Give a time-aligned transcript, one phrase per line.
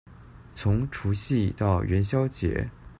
[0.55, 2.69] 從除夕到元宵節